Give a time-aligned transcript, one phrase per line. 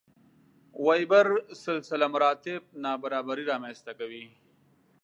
[0.85, 1.27] وېبر
[1.65, 4.25] سلسله مراتب نابرابري رامنځته کوي.